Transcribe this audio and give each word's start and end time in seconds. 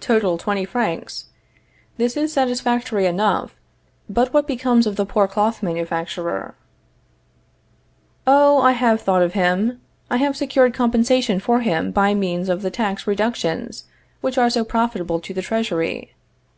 Total, 0.00 0.36
twenty 0.36 0.66
francs. 0.66 1.28
This 1.96 2.14
is 2.14 2.30
satisfactory 2.30 3.06
enough. 3.06 3.54
But 4.06 4.34
what 4.34 4.46
becomes 4.46 4.86
of 4.86 4.96
the 4.96 5.06
poor 5.06 5.26
cloth 5.26 5.62
manufacturer? 5.62 6.54
Oh, 8.26 8.60
I 8.60 8.72
have 8.72 9.00
thought 9.00 9.22
of 9.22 9.32
him. 9.32 9.80
I 10.10 10.18
have 10.18 10.36
secured 10.36 10.74
compensation 10.74 11.40
for 11.40 11.60
him 11.60 11.90
by 11.90 12.12
means 12.12 12.50
of 12.50 12.60
the 12.60 12.70
tax 12.70 13.06
reductions 13.06 13.84
which 14.20 14.36
are 14.36 14.50
so 14.50 14.62
profitable 14.62 15.20
to 15.20 15.32
the 15.32 15.40
Treasury. 15.40 16.12